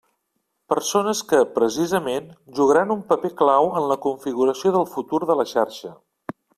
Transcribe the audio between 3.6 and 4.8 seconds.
en la configuració